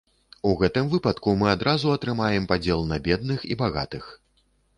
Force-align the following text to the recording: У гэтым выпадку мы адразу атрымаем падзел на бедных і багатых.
У 0.51 0.53
гэтым 0.61 0.87
выпадку 0.93 1.33
мы 1.41 1.51
адразу 1.57 1.91
атрымаем 1.97 2.49
падзел 2.53 2.81
на 2.93 2.99
бедных 3.11 3.45
і 3.51 3.61
багатых. 3.61 4.11